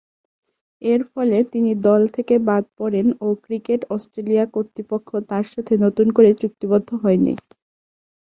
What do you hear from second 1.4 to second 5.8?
তিনি দল থেকে বাদ পড়েন ও ক্রিকেট অস্ট্রেলিয়া কর্তৃপক্ষ তার সাথে